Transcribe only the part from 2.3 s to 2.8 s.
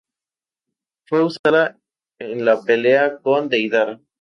la